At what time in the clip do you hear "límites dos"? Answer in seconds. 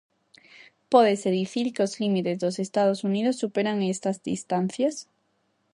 2.01-2.55